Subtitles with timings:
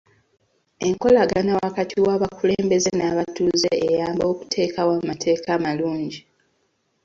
[0.87, 6.19] Enkolagana wakati w'abakulembeze n'abatuuze eyamba okuteekawo amateeka amalungi.